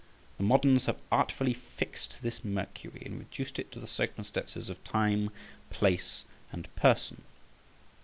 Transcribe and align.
The 0.37 0.43
moderns 0.43 0.85
have 0.87 0.97
artfully 1.11 1.53
fixed 1.53 2.23
this 2.23 2.43
Mercury, 2.43 3.03
and 3.05 3.19
reduced 3.19 3.59
it 3.59 3.71
to 3.73 3.79
the 3.79 3.85
circumstances 3.85 4.67
of 4.67 4.83
time, 4.83 5.29
place, 5.69 6.25
and 6.51 6.73
person. 6.75 7.21